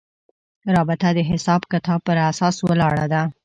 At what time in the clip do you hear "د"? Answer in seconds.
1.17-1.19